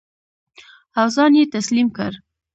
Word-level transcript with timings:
او 0.99 1.07
ځان 1.15 1.31
یې 1.39 1.45
تسلیم 1.55 1.87
کړ. 1.97 2.11